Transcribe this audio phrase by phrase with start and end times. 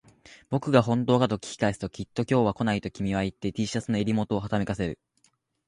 [0.49, 4.99] 僕が本当かと聞き返すと、きっと今日は来ないと君は言って、Ｔ シャツの襟元をはためかせる